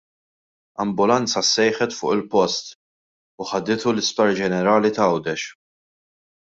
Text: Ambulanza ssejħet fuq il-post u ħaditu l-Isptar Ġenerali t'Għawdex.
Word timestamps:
Ambulanza 0.85 1.43
ssejħet 1.49 1.93
fuq 1.97 2.15
il-post 2.17 2.73
u 3.45 3.49
ħaditu 3.53 3.93
l-Isptar 3.95 4.35
Ġenerali 4.43 4.97
t'Għawdex. 4.97 5.49